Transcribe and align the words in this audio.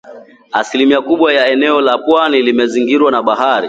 Asilimia 0.51 1.01
kubwa 1.01 1.33
ya 1.33 1.47
eneo 1.47 1.81
la 1.81 1.97
pwani 1.97 2.41
limezingirwa 2.41 3.11
na 3.11 3.23
bahari. 3.23 3.59